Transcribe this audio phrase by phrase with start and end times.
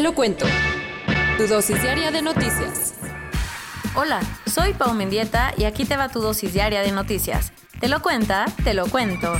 [0.00, 0.46] Te lo cuento.
[1.36, 2.94] Tu dosis diaria de noticias.
[3.94, 7.52] Hola, soy Pau Mendieta y aquí te va tu dosis diaria de noticias.
[7.80, 9.30] Te lo cuenta, te lo cuento.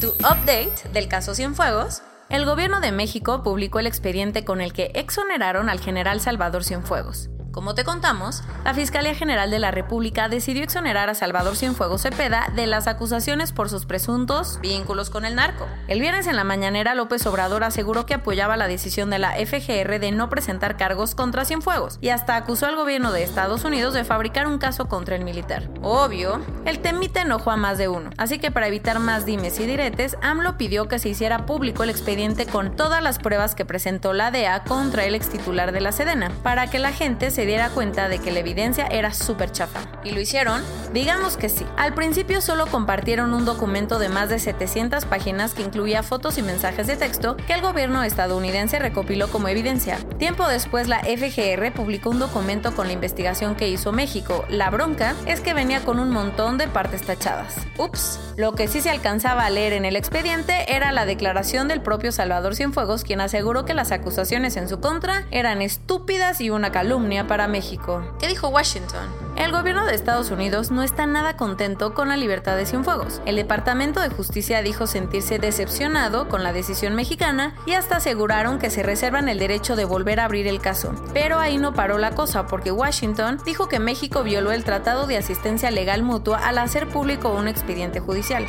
[0.00, 2.02] Tu update del caso Cienfuegos.
[2.30, 7.30] El gobierno de México publicó el expediente con el que exoneraron al general Salvador Cienfuegos.
[7.54, 12.50] Como te contamos, la Fiscalía General de la República decidió exonerar a Salvador Cienfuegos Cepeda
[12.56, 15.68] de las acusaciones por sus presuntos vínculos con el narco.
[15.86, 20.00] El viernes en la mañanera, López Obrador aseguró que apoyaba la decisión de la FGR
[20.00, 24.02] de no presentar cargos contra Cienfuegos y hasta acusó al gobierno de Estados Unidos de
[24.02, 25.70] fabricar un caso contra el militar.
[25.80, 29.66] Obvio, el temite enojó a más de uno, así que para evitar más dimes y
[29.66, 34.12] diretes, AMLO pidió que se hiciera público el expediente con todas las pruebas que presentó
[34.12, 37.70] la DEA contra el ex titular de la Sedena, para que la gente se diera
[37.70, 39.80] cuenta de que la evidencia era súper chafa.
[40.04, 40.62] ¿Y lo hicieron?
[40.92, 41.64] Digamos que sí.
[41.76, 46.42] Al principio solo compartieron un documento de más de 700 páginas que incluía fotos y
[46.42, 49.98] mensajes de texto que el gobierno estadounidense recopiló como evidencia.
[50.18, 54.44] Tiempo después la FGR publicó un documento con la investigación que hizo México.
[54.48, 57.56] La bronca es que venía con un montón de partes tachadas.
[57.78, 58.20] Ups.
[58.36, 62.12] Lo que sí se alcanzaba a leer en el expediente era la declaración del propio
[62.12, 67.26] Salvador Cienfuegos, quien aseguró que las acusaciones en su contra eran estúpidas y una calumnia
[67.26, 68.02] para México.
[68.18, 69.08] ¿Qué dijo Washington?
[69.36, 73.20] El gobierno de Estados Unidos no está nada contento con la libertad de Cienfuegos.
[73.26, 78.70] El Departamento de Justicia dijo sentirse decepcionado con la decisión mexicana y hasta aseguraron que
[78.70, 80.94] se reservan el derecho de volver a abrir el caso.
[81.12, 85.16] Pero ahí no paró la cosa porque Washington dijo que México violó el Tratado de
[85.16, 88.46] Asistencia Legal Mutua al hacer público un expediente judicial.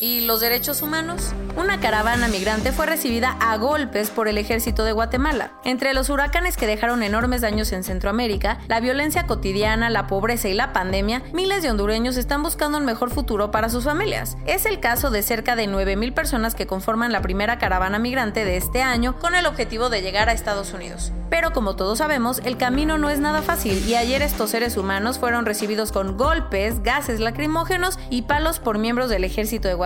[0.00, 1.32] ¿Y los derechos humanos?
[1.56, 5.52] Una caravana migrante fue recibida a golpes por el ejército de Guatemala.
[5.64, 10.54] Entre los huracanes que dejaron enormes daños en Centroamérica, la violencia cotidiana, la pobreza y
[10.54, 14.36] la pandemia, miles de hondureños están buscando un mejor futuro para sus familias.
[14.46, 18.56] Es el caso de cerca de 9.000 personas que conforman la primera caravana migrante de
[18.56, 21.12] este año con el objetivo de llegar a Estados Unidos.
[21.30, 25.18] Pero como todos sabemos, el camino no es nada fácil y ayer estos seres humanos
[25.18, 29.83] fueron recibidos con golpes, gases lacrimógenos y palos por miembros del ejército de Guatemala.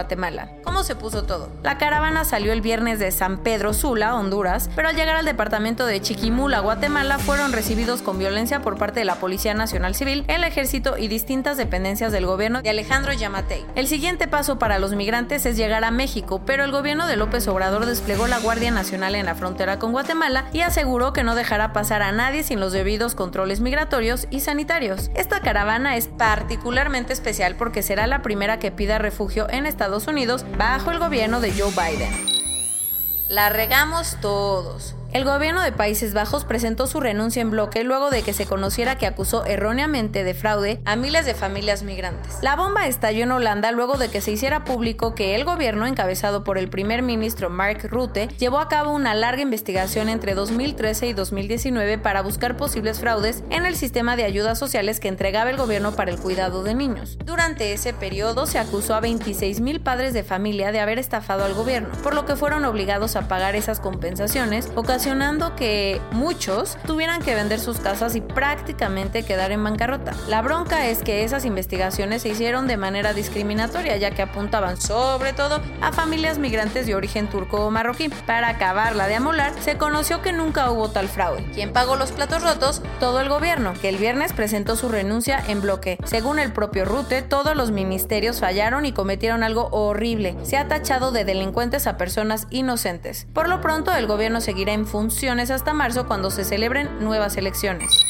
[0.63, 1.51] ¿Cómo se puso todo?
[1.63, 5.87] La caravana salió el viernes de San Pedro Sula, Honduras, pero al llegar al departamento
[5.87, 10.45] de Chiquimula, Guatemala, fueron recibidos con violencia por parte de la Policía Nacional Civil, el
[10.45, 13.67] Ejército y distintas dependencias del gobierno de Alejandro Yamatei.
[13.75, 17.49] El siguiente paso para los migrantes es llegar a México, pero el gobierno de López
[17.49, 21.73] Obrador desplegó la Guardia Nacional en la frontera con Guatemala y aseguró que no dejará
[21.73, 25.11] pasar a nadie sin los debidos controles migratorios y sanitarios.
[25.15, 30.45] Esta caravana es particularmente especial porque será la primera que pida refugio en Estados Unidos
[30.57, 32.13] bajo el gobierno de Joe Biden.
[33.29, 34.95] La regamos todos.
[35.11, 38.99] El gobierno de Países Bajos presentó su renuncia en bloque luego de que se conociera
[38.99, 42.37] que acusó erróneamente de fraude a miles de familias migrantes.
[42.43, 46.45] La bomba estalló en Holanda luego de que se hiciera público que el gobierno, encabezado
[46.45, 51.13] por el primer ministro Mark Rutte, llevó a cabo una larga investigación entre 2013 y
[51.15, 55.93] 2019 para buscar posibles fraudes en el sistema de ayudas sociales que entregaba el gobierno
[55.93, 57.17] para el cuidado de niños.
[57.25, 61.55] Durante ese periodo se acusó a 26 mil padres de familia de haber estafado al
[61.55, 64.98] gobierno, por lo que fueron obligados a pagar esas compensaciones, ocasionando
[65.57, 70.13] que muchos tuvieran que vender sus casas y prácticamente quedar en bancarrota.
[70.27, 75.33] La bronca es que esas investigaciones se hicieron de manera discriminatoria, ya que apuntaban sobre
[75.33, 78.09] todo a familias migrantes de origen turco o marroquí.
[78.27, 81.49] Para acabarla de amolar, se conoció que nunca hubo tal fraude.
[81.55, 82.83] ¿Quién pagó los platos rotos?
[82.99, 85.99] Todo el gobierno, que el viernes presentó su renuncia en bloque.
[86.05, 90.37] Según el propio Rute, todos los ministerios fallaron y cometieron algo horrible.
[90.43, 93.29] Se ha tachado de delincuentes a personas inocentes.
[93.33, 98.08] Por lo pronto, el gobierno seguirá en funciones hasta marzo cuando se celebren nuevas elecciones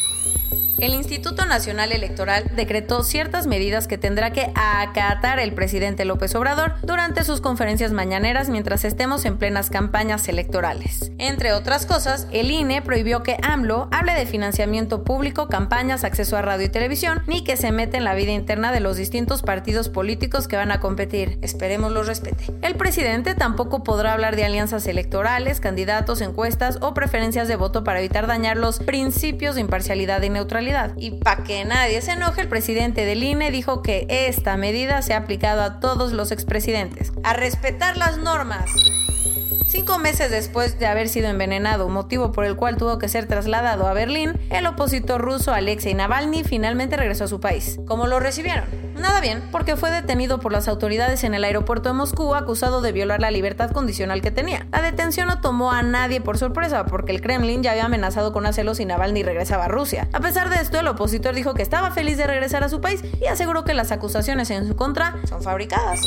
[0.79, 6.75] el Instituto Nacional Electoral decretó ciertas medidas que tendrá que acatar el presidente López Obrador
[6.83, 11.11] durante sus conferencias mañaneras mientras estemos en plenas campañas electorales.
[11.19, 16.43] Entre otras cosas, el INE prohibió que AMLO hable de financiamiento público, campañas, acceso a
[16.43, 19.89] radio y televisión, ni que se meta en la vida interna de los distintos partidos
[19.89, 21.39] políticos que van a competir.
[21.43, 22.45] Esperemos los respete.
[22.63, 27.99] El presidente tampoco podrá hablar de alianzas electorales, candidatos, encuestas o preferencias de voto para
[27.99, 32.49] evitar dañar los principios de imparcialidad y neutralidad Y para que nadie se enoje, el
[32.49, 37.13] presidente del INE dijo que esta medida se ha aplicado a todos los expresidentes.
[37.23, 38.71] A respetar las normas.
[39.67, 43.87] Cinco meses después de haber sido envenenado, motivo por el cual tuvo que ser trasladado
[43.87, 47.79] a Berlín, el opositor ruso Alexei Navalny finalmente regresó a su país.
[47.87, 48.88] ¿Cómo lo recibieron?
[48.99, 52.93] Nada bien, porque fue detenido por las autoridades en el aeropuerto de Moscú acusado de
[52.93, 54.67] violar la libertad condicional que tenía.
[54.73, 58.45] La detención no tomó a nadie por sorpresa, porque el Kremlin ya había amenazado con
[58.47, 60.09] hacerlo si Navalny regresaba a Rusia.
[60.13, 63.03] A pesar de esto, el opositor dijo que estaba feliz de regresar a su país
[63.21, 66.01] y aseguró que las acusaciones en su contra son fabricadas.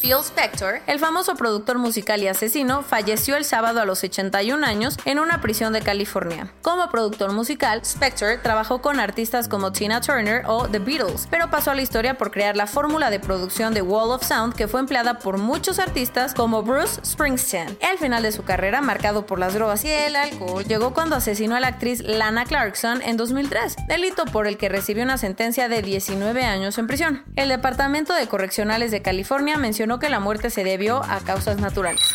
[0.00, 4.96] Phil Spector, el famoso productor musical y asesino, falleció el sábado a los 81 años
[5.04, 6.50] en una prisión de California.
[6.62, 11.70] Como productor musical, Spector trabajó con artistas como Tina Turner o The Beatles, pero pasó
[11.70, 14.80] a la historia por crear la fórmula de producción de Wall of Sound que fue
[14.80, 17.76] empleada por muchos artistas como Bruce Springsteen.
[17.80, 21.56] El final de su carrera, marcado por las drogas y el alcohol, llegó cuando asesinó
[21.56, 25.82] a la actriz Lana Clarkson en 2003, delito por el que recibió una sentencia de
[25.82, 27.22] 19 años en prisión.
[27.36, 32.14] El Departamento de Correccionales de California mencionó que la muerte se debió a causas naturales.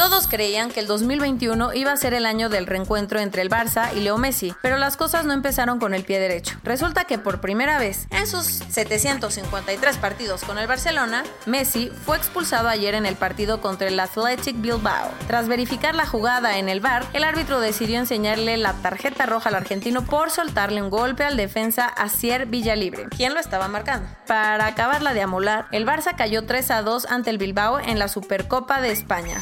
[0.00, 3.94] Todos creían que el 2021 iba a ser el año del reencuentro entre el Barça
[3.94, 6.56] y Leo Messi, pero las cosas no empezaron con el pie derecho.
[6.64, 12.70] Resulta que por primera vez en sus 753 partidos con el Barcelona, Messi fue expulsado
[12.70, 15.10] ayer en el partido contra el Athletic Bilbao.
[15.26, 19.54] Tras verificar la jugada en el bar, el árbitro decidió enseñarle la tarjeta roja al
[19.56, 24.08] argentino por soltarle un golpe al defensa Asier Villalibre, quien lo estaba marcando.
[24.26, 28.08] Para acabarla de amolar, el Barça cayó 3 a 2 ante el Bilbao en la
[28.08, 29.36] Supercopa de España.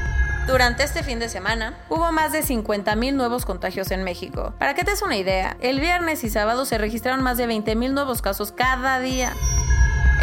[0.49, 4.51] Durante este fin de semana hubo más de 50.000 nuevos contagios en México.
[4.57, 7.91] Para que te des una idea, el viernes y sábado se registraron más de 20.000
[7.91, 9.31] nuevos casos cada día.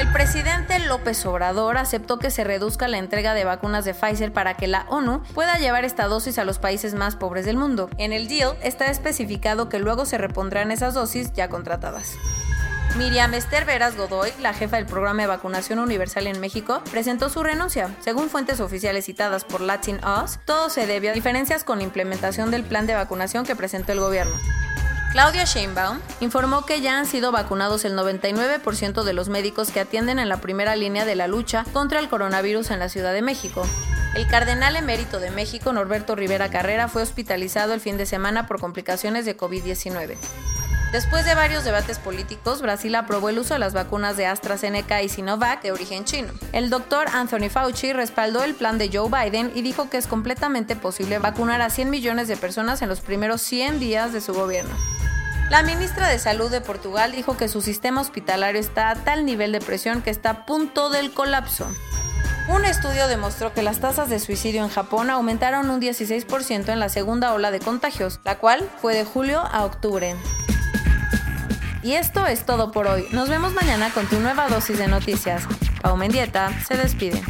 [0.01, 4.55] El presidente López Obrador aceptó que se reduzca la entrega de vacunas de Pfizer para
[4.55, 7.89] que la ONU pueda llevar esta dosis a los países más pobres del mundo.
[7.97, 12.17] En el deal está especificado que luego se repondrán esas dosis ya contratadas.
[12.97, 17.43] Miriam Esther Veras Godoy, la jefa del programa de vacunación universal en México, presentó su
[17.43, 17.95] renuncia.
[18.01, 22.51] Según fuentes oficiales citadas por Latin Us, todo se debe a diferencias con la implementación
[22.51, 24.35] del plan de vacunación que presentó el gobierno.
[25.13, 30.19] Claudia Sheinbaum informó que ya han sido vacunados el 99% de los médicos que atienden
[30.19, 33.67] en la primera línea de la lucha contra el coronavirus en la Ciudad de México.
[34.15, 38.59] El cardenal emérito de México, Norberto Rivera Carrera, fue hospitalizado el fin de semana por
[38.59, 40.17] complicaciones de COVID-19.
[40.93, 45.09] Después de varios debates políticos, Brasil aprobó el uso de las vacunas de AstraZeneca y
[45.09, 46.33] Sinovac de origen chino.
[46.53, 50.77] El doctor Anthony Fauci respaldó el plan de Joe Biden y dijo que es completamente
[50.77, 54.75] posible vacunar a 100 millones de personas en los primeros 100 días de su gobierno.
[55.51, 59.53] La ministra de Salud de Portugal dijo que su sistema hospitalario está a tal nivel
[59.53, 61.67] de presión que está a punto del colapso.
[62.49, 66.89] Un estudio demostró que las tasas de suicidio en Japón aumentaron un 16% en la
[66.89, 70.15] segunda ola de contagios, la cual fue de julio a octubre.
[71.87, 73.07] Y esto es todo por hoy.
[73.13, 75.45] Nos vemos mañana con tu nueva dosis de noticias.
[75.83, 77.23] Pau Mendieta se despide.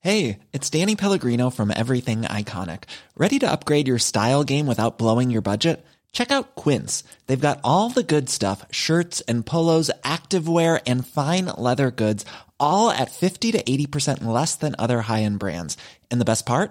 [0.00, 2.82] Hey, it's Danny Pellegrino from Everything Iconic.
[3.16, 5.82] Ready to upgrade your style game without blowing your budget?
[6.12, 7.04] Check out Quince.
[7.26, 12.26] They've got all the good stuff shirts and polos, activewear, and fine leather goods,
[12.60, 15.78] all at 50 to 80% less than other high end brands.
[16.10, 16.70] And the best part?